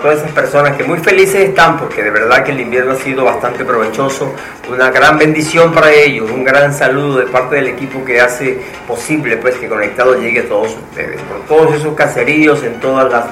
[0.00, 3.24] todas esas personas que muy felices están porque de verdad que el invierno ha sido
[3.24, 4.34] bastante provechoso,
[4.70, 9.36] una gran bendición para ellos, un gran saludo de parte del equipo que hace posible
[9.36, 13.24] pues que Conectado llegue a todos ustedes, por todos esos caseríos en todas las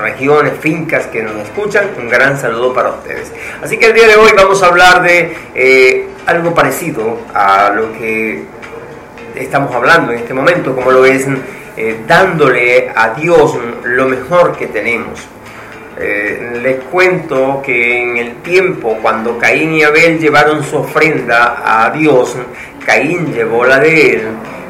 [0.00, 3.30] regiones, fincas que nos escuchan, un gran saludo para ustedes.
[3.62, 7.92] Así que el día de hoy vamos a hablar de eh, algo parecido a lo
[7.92, 8.44] que
[9.34, 11.26] estamos hablando en este momento, como lo es
[11.80, 15.26] eh, dándole a Dios lo mejor que tenemos.
[15.98, 21.90] Eh, les cuento que en el tiempo cuando Caín y Abel llevaron su ofrenda a
[21.90, 22.36] Dios,
[22.84, 24.22] Caín llevó la de él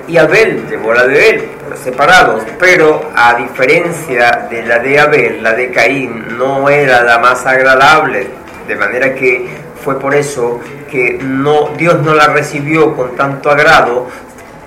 [0.07, 1.49] y Abel llevó la de él,
[1.83, 7.45] separados, pero a diferencia de la de Abel, la de Caín no era la más
[7.45, 8.29] agradable,
[8.69, 9.49] de manera que
[9.85, 14.09] fue por eso que no, Dios no la recibió con tanto agrado,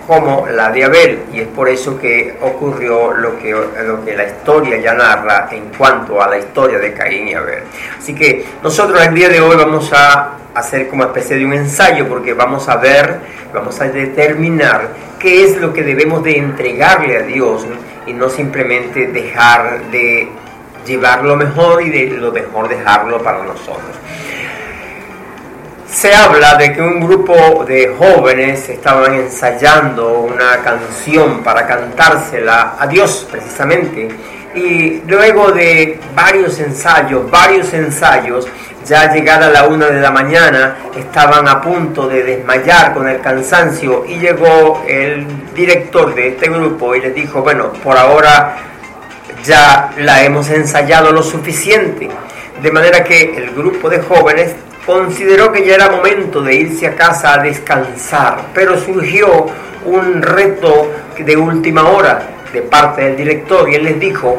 [0.08, 4.26] como la de Abel y es por eso que ocurrió lo que, lo que la
[4.26, 7.64] historia ya narra en cuanto a la historia de Caín y Abel.
[7.98, 12.08] Así que nosotros el día de hoy vamos a hacer como especie de un ensayo
[12.08, 13.20] porque vamos a ver,
[13.54, 17.66] vamos a determinar qué es lo que debemos de entregarle a Dios
[18.06, 20.28] y no simplemente dejar de
[20.86, 23.96] llevar lo mejor y de lo mejor dejarlo para nosotros
[25.94, 32.88] se habla de que un grupo de jóvenes estaban ensayando una canción para cantársela a
[32.88, 34.10] Dios precisamente.
[34.56, 38.48] Y luego de varios ensayos, varios ensayos,
[38.86, 44.04] ya llegada la una de la mañana, estaban a punto de desmayar con el cansancio
[44.06, 48.58] y llegó el director de este grupo y les dijo, bueno, por ahora
[49.44, 52.10] ya la hemos ensayado lo suficiente.
[52.62, 54.54] De manera que el grupo de jóvenes
[54.86, 59.48] consideró que ya era momento de irse a casa a descansar, pero surgió
[59.86, 64.38] un reto de última hora de parte del director y él les dijo,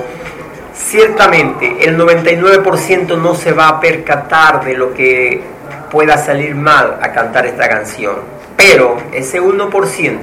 [0.74, 5.42] ciertamente el 99% no se va a percatar de lo que
[5.90, 8.16] pueda salir mal a cantar esta canción,
[8.56, 10.18] pero ese 1%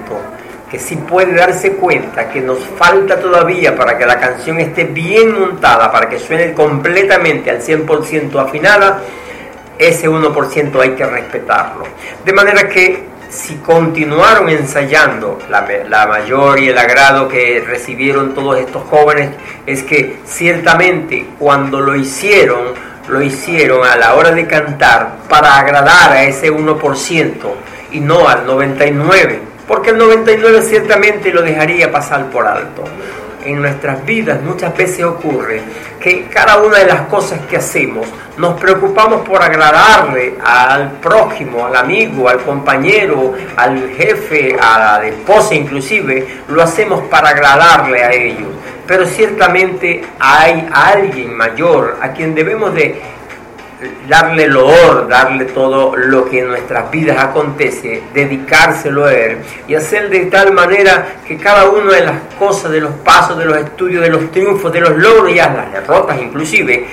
[0.69, 5.37] que sí puede darse cuenta que nos falta todavía para que la canción esté bien
[5.37, 9.01] montada, para que suene completamente al 100% afinada,
[9.81, 11.85] ese 1% hay que respetarlo.
[12.23, 18.83] De manera que si continuaron ensayando, la, mayor y el agrado que recibieron todos estos
[18.83, 19.31] jóvenes
[19.65, 22.73] es que ciertamente cuando lo hicieron,
[23.07, 27.33] lo hicieron a la hora de cantar para agradar a ese 1%
[27.91, 32.83] y no al 99%, porque el 99% ciertamente lo dejaría pasar por alto
[33.43, 35.61] en nuestras vidas muchas veces ocurre
[35.99, 38.07] que cada una de las cosas que hacemos
[38.37, 45.53] nos preocupamos por agradarle al prójimo, al amigo, al compañero, al jefe, a la esposa
[45.53, 48.49] inclusive, lo hacemos para agradarle a ellos.
[48.87, 52.99] Pero ciertamente hay alguien mayor a quien debemos de
[54.07, 59.37] darle loor, darle todo lo que en nuestras vidas acontece, dedicárselo a Él
[59.67, 63.45] y hacer de tal manera que cada una de las cosas, de los pasos, de
[63.45, 66.85] los estudios, de los triunfos, de los logros y las derrotas inclusive,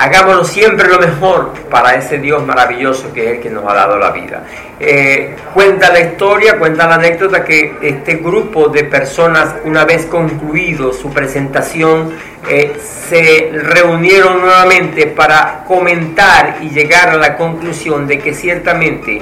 [0.00, 3.98] hagámoslo siempre lo mejor para ese Dios maravilloso que es el que nos ha dado
[3.98, 4.44] la vida.
[4.80, 10.94] Eh, cuenta la historia, cuenta la anécdota que este grupo de personas, una vez concluido
[10.94, 12.14] su presentación,
[12.48, 19.20] eh, se reunieron nuevamente para comentar y llegar a la conclusión de que ciertamente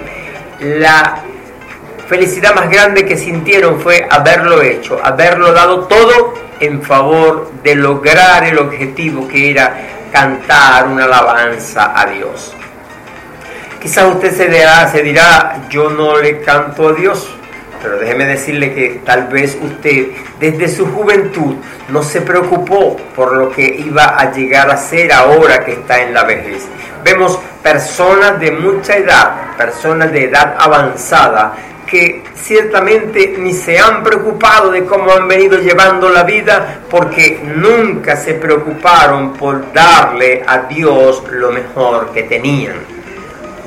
[0.60, 1.24] la
[2.08, 8.44] felicidad más grande que sintieron fue haberlo hecho, haberlo dado todo en favor de lograr
[8.44, 9.76] el objetivo que era
[10.10, 12.54] cantar una alabanza a Dios.
[13.80, 17.28] Quizás usted se dirá, se dirá, yo no le canto a Dios,
[17.80, 20.08] pero déjeme decirle que tal vez usted
[20.40, 21.56] desde su juventud
[21.88, 26.12] no se preocupó por lo que iba a llegar a ser ahora que está en
[26.12, 26.64] la vejez.
[27.04, 31.54] Vemos personas de mucha edad, personas de edad avanzada,
[31.88, 38.16] que ciertamente ni se han preocupado de cómo han venido llevando la vida porque nunca
[38.16, 42.76] se preocuparon por darle a Dios lo mejor que tenían.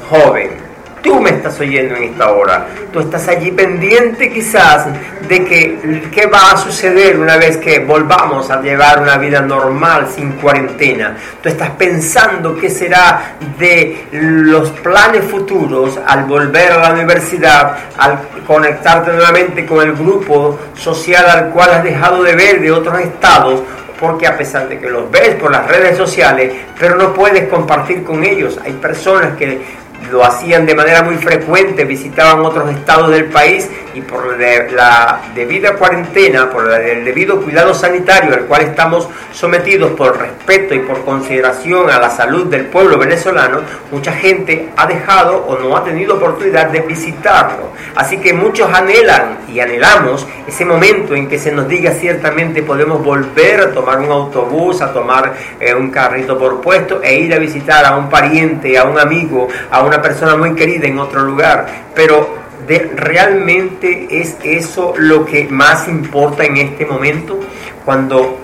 [0.09, 0.60] Joven,
[1.01, 2.67] Tú me estás oyendo en esta hora.
[2.93, 4.85] Tú estás allí pendiente quizás
[5.27, 10.07] de que qué va a suceder una vez que volvamos a llevar una vida normal
[10.13, 11.17] sin cuarentena.
[11.41, 18.19] Tú estás pensando qué será de los planes futuros al volver a la universidad, al
[18.45, 23.61] conectarte nuevamente con el grupo social al cual has dejado de ver de otros estados
[23.99, 28.03] porque a pesar de que los ves por las redes sociales, pero no puedes compartir
[28.03, 28.59] con ellos.
[28.65, 29.61] Hay personas que
[30.09, 35.73] lo hacían de manera muy frecuente, visitaban otros estados del país y por la debida
[35.73, 41.89] cuarentena, por el debido cuidado sanitario al cual estamos sometidos por respeto y por consideración
[41.89, 43.61] a la salud del pueblo venezolano,
[43.91, 47.71] mucha gente ha dejado o no ha tenido oportunidad de visitarlo.
[47.95, 53.03] Así que muchos anhelan y anhelamos ese momento en que se nos diga ciertamente podemos
[53.03, 57.39] volver a tomar un autobús, a tomar eh, un carrito por puesto e ir a
[57.39, 61.65] visitar a un pariente, a un amigo, a una persona muy querida en otro lugar.
[61.93, 67.39] Pero de, realmente es eso lo que más importa en este momento
[67.85, 68.37] cuando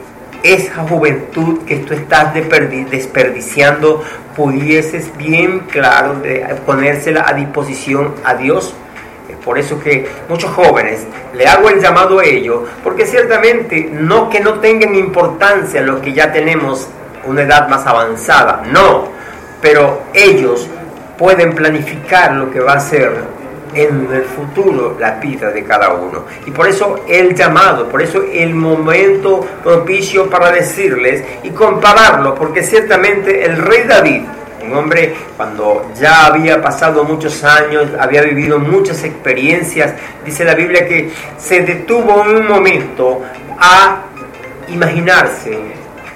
[0.43, 4.03] esa juventud que tú estás desperdiciando
[4.35, 8.73] pudieses bien claro de ponérsela a disposición a Dios.
[9.29, 14.29] Es por eso que muchos jóvenes le hago el llamado a ellos, porque ciertamente no
[14.29, 16.87] que no tengan importancia los que ya tenemos
[17.25, 19.09] una edad más avanzada, no,
[19.61, 20.69] pero ellos
[21.17, 23.36] pueden planificar lo que va a ser
[23.73, 26.25] en el futuro la vida de cada uno.
[26.45, 32.63] Y por eso el llamado, por eso el momento propicio para decirles y compararlo, porque
[32.63, 34.21] ciertamente el rey David,
[34.65, 39.93] un hombre cuando ya había pasado muchos años, había vivido muchas experiencias,
[40.25, 43.21] dice la Biblia que se detuvo un momento
[43.59, 44.03] a
[44.67, 45.57] imaginarse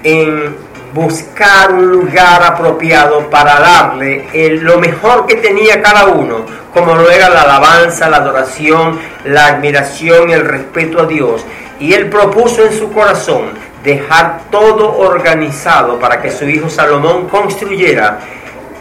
[0.02, 0.54] en
[0.92, 7.28] buscar un lugar apropiado para darle lo mejor que tenía cada uno, como lo era
[7.28, 11.44] la alabanza, la adoración, la admiración el respeto a Dios.
[11.80, 13.52] Y él propuso en su corazón
[13.82, 18.18] dejar todo organizado para que su hijo Salomón construyera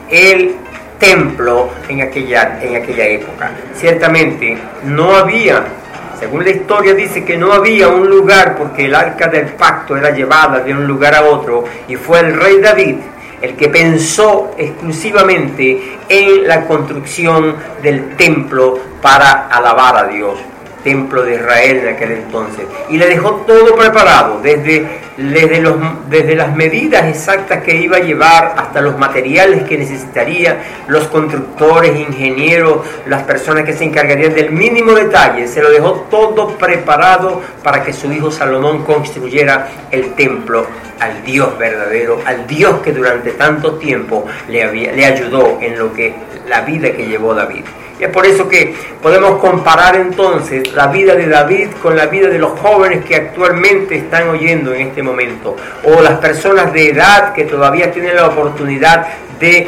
[0.09, 0.55] el
[0.99, 3.51] templo en aquella, en aquella época.
[3.75, 5.65] Ciertamente no había
[6.21, 10.11] según la historia dice que no había un lugar porque el arca del pacto era
[10.11, 12.97] llevada de un lugar a otro y fue el rey David
[13.41, 20.37] el que pensó exclusivamente en la construcción del templo para alabar a Dios
[20.83, 22.65] templo de Israel en aquel entonces.
[22.89, 24.85] Y le dejó todo preparado, desde,
[25.17, 25.75] desde, los,
[26.09, 31.99] desde las medidas exactas que iba a llevar hasta los materiales que necesitaría, los constructores,
[31.99, 35.47] ingenieros, las personas que se encargarían del mínimo detalle.
[35.47, 40.65] Se lo dejó todo preparado para que su hijo Salomón construyera el templo
[40.99, 45.91] al Dios verdadero, al Dios que durante tanto tiempo le, había, le ayudó en lo
[45.93, 46.13] que
[46.47, 47.63] la vida que llevó David.
[47.99, 52.29] Y es por eso que podemos comparar entonces la vida de David con la vida
[52.29, 57.33] de los jóvenes que actualmente están oyendo en este momento, o las personas de edad
[57.33, 59.07] que todavía tienen la oportunidad
[59.39, 59.67] de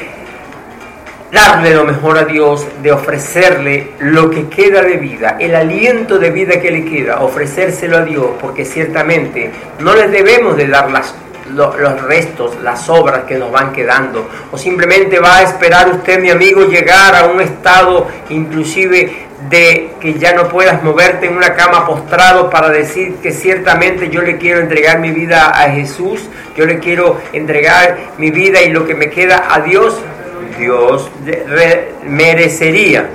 [1.31, 6.29] darle lo mejor a Dios, de ofrecerle lo que queda de vida, el aliento de
[6.29, 11.15] vida que le queda, ofrecérselo a Dios, porque ciertamente no les debemos de dar las
[11.49, 14.29] los restos, las obras que nos van quedando.
[14.51, 20.13] O simplemente va a esperar usted, mi amigo, llegar a un estado inclusive de que
[20.13, 24.59] ya no puedas moverte en una cama postrado para decir que ciertamente yo le quiero
[24.59, 26.21] entregar mi vida a Jesús,
[26.55, 29.99] yo le quiero entregar mi vida y lo que me queda a Dios.
[30.57, 31.09] Dios
[32.03, 33.09] merecería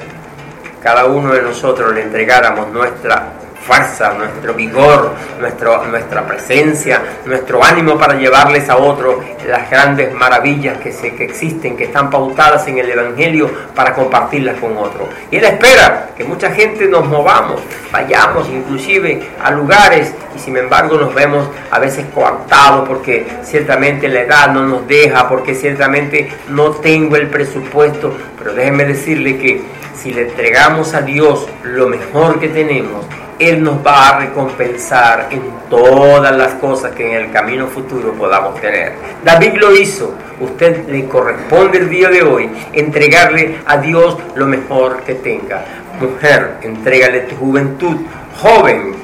[0.82, 3.32] cada uno de nosotros le entregáramos nuestra
[3.68, 9.16] fuerza, nuestro vigor, nuestro, nuestra presencia, nuestro ánimo para llevarles a otros
[9.46, 14.58] las grandes maravillas que, se, que existen, que están pautadas en el Evangelio para compartirlas
[14.58, 15.10] con otros.
[15.30, 17.60] Y Él espera que mucha gente nos movamos,
[17.92, 24.22] vayamos inclusive a lugares y sin embargo nos vemos a veces coartados porque ciertamente la
[24.22, 29.60] edad no nos deja, porque ciertamente no tengo el presupuesto, pero déjenme decirle que
[29.94, 33.04] si le entregamos a Dios lo mejor que tenemos,
[33.38, 38.60] él nos va a recompensar en todas las cosas que en el camino futuro podamos
[38.60, 38.92] tener.
[39.24, 40.14] David lo hizo.
[40.40, 45.64] Usted le corresponde el día de hoy entregarle a Dios lo mejor que tenga.
[46.00, 47.96] Mujer, entrégale tu juventud.
[48.40, 48.94] Joven,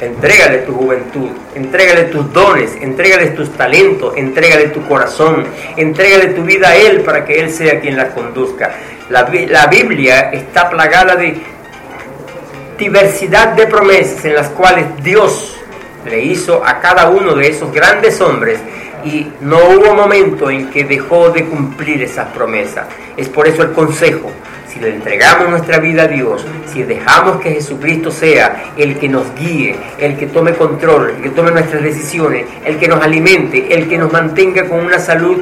[0.00, 6.70] entrégale tu juventud, entrégale tus dones, entrégale tus talentos, entrégale tu corazón, entrégale tu vida
[6.70, 8.70] a Él para que Él sea quien la conduzca.
[9.10, 11.40] La, la Biblia está plagada de
[12.80, 15.54] diversidad de promesas en las cuales Dios
[16.08, 18.58] le hizo a cada uno de esos grandes hombres
[19.04, 22.86] y no hubo momento en que dejó de cumplir esas promesas.
[23.18, 24.32] Es por eso el consejo,
[24.72, 29.34] si le entregamos nuestra vida a Dios, si dejamos que Jesucristo sea el que nos
[29.34, 33.88] guíe, el que tome control, el que tome nuestras decisiones, el que nos alimente, el
[33.88, 35.38] que nos mantenga con una salud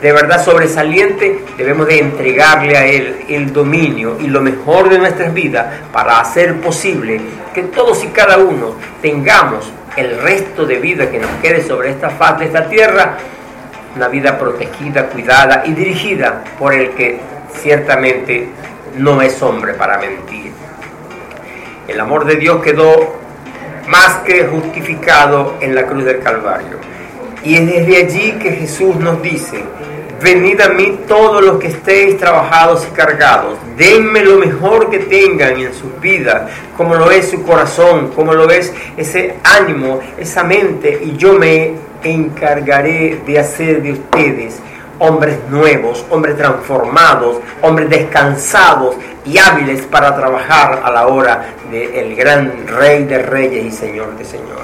[0.00, 5.34] de verdad sobresaliente, debemos de entregarle a Él el dominio y lo mejor de nuestras
[5.34, 7.20] vidas para hacer posible
[7.54, 12.10] que todos y cada uno tengamos el resto de vida que nos quede sobre esta
[12.10, 13.18] faz de esta tierra,
[13.94, 17.20] una vida protegida, cuidada y dirigida por el que
[17.60, 18.48] ciertamente
[18.96, 20.52] no es hombre para mentir.
[21.88, 23.16] El amor de Dios quedó
[23.88, 26.78] más que justificado en la cruz del Calvario.
[27.42, 29.64] Y es desde allí que Jesús nos dice,
[30.20, 35.58] venid a mí todos los que estéis trabajados y cargados, denme lo mejor que tengan
[35.58, 41.00] en sus vidas, como lo es su corazón, como lo es ese ánimo, esa mente,
[41.02, 41.72] y yo me
[42.02, 44.60] encargaré de hacer de ustedes
[45.00, 52.66] hombres nuevos, hombres transformados, hombres descansados y hábiles para trabajar a la hora del gran
[52.68, 54.60] Rey de Reyes y Señor de Señores.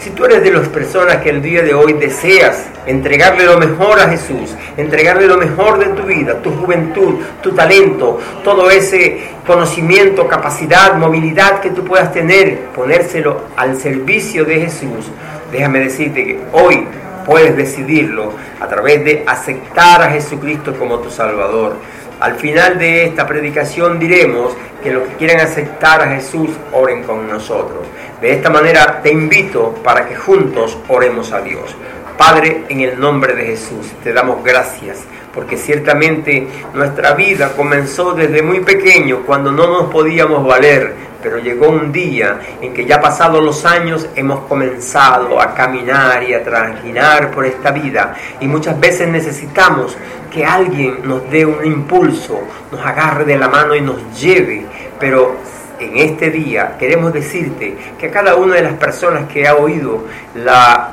[0.00, 4.00] Si tú eres de las personas que el día de hoy deseas entregarle lo mejor
[4.00, 10.26] a Jesús, entregarle lo mejor de tu vida, tu juventud, tu talento, todo ese conocimiento,
[10.26, 15.10] capacidad, movilidad que tú puedas tener, ponérselo al servicio de Jesús,
[15.52, 16.86] déjame decirte que hoy
[17.30, 21.76] puedes decidirlo a través de aceptar a Jesucristo como tu Salvador.
[22.18, 27.28] Al final de esta predicación diremos que los que quieren aceptar a Jesús oren con
[27.28, 27.86] nosotros.
[28.20, 31.76] De esta manera te invito para que juntos oremos a Dios.
[32.18, 34.98] Padre, en el nombre de Jesús, te damos gracias
[35.32, 41.68] porque ciertamente nuestra vida comenzó desde muy pequeño cuando no nos podíamos valer pero llegó
[41.68, 47.30] un día en que ya pasados los años hemos comenzado a caminar y a transitar
[47.30, 48.14] por esta vida.
[48.40, 49.96] Y muchas veces necesitamos
[50.30, 54.64] que alguien nos dé un impulso, nos agarre de la mano y nos lleve,
[54.98, 55.36] pero
[55.78, 60.90] en este día queremos decirte que cada una de las personas que ha oído la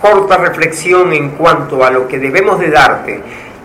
[0.00, 3.20] corta reflexión en cuanto a lo que debemos de darte,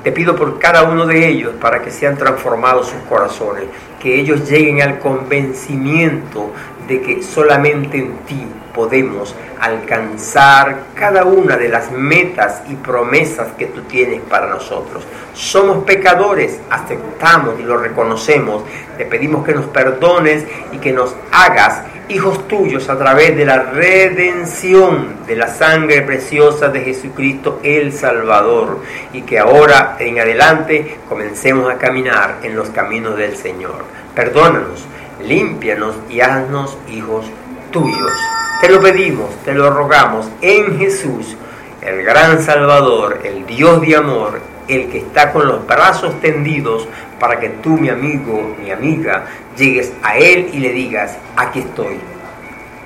[0.08, 3.66] te pido por cada uno de ellos para que sean transformados sus corazones,
[4.00, 6.54] que ellos lleguen al convencimiento
[6.88, 13.66] de que solamente en ti podemos alcanzar cada una de las metas y promesas que
[13.66, 15.04] tú tienes para nosotros.
[15.34, 18.64] Somos pecadores, aceptamos y lo reconocemos.
[18.98, 23.64] Te pedimos que nos perdones y que nos hagas hijos tuyos a través de la
[23.64, 28.82] redención de la sangre preciosa de Jesucristo el Salvador
[29.14, 33.84] y que ahora en adelante comencemos a caminar en los caminos del Señor.
[34.16, 34.86] Perdónanos,
[35.22, 37.26] límpianos y haznos hijos
[37.72, 38.14] tuyos.
[38.62, 41.36] Te lo pedimos, te lo rogamos en Jesús,
[41.82, 46.88] el gran Salvador, el Dios de amor, el que está con los brazos tendidos
[47.20, 49.26] para que tú, mi amigo, mi amiga,
[49.58, 51.98] llegues a Él y le digas, aquí estoy.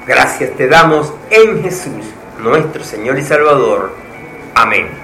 [0.08, 2.06] Gracias te damos en Jesús,
[2.40, 3.96] nuestro Señor y Salvador.
[4.56, 5.01] Amén.